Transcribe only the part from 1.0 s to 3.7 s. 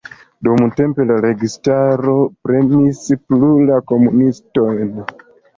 la registaro premis plu